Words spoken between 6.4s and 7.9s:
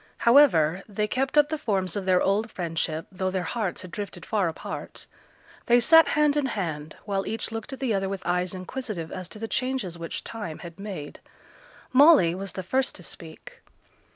hand while each looked at